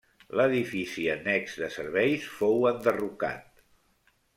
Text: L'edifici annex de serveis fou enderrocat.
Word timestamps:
L'edifici 0.39 1.05
annex 1.17 1.55
de 1.65 1.71
serveis 1.77 2.27
fou 2.41 2.69
enderrocat. 2.75 3.67